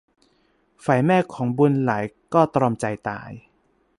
[0.85, 2.03] ฝ่ายแม่ของบุญหลาย
[2.33, 3.31] ก็ตรอมใจตาย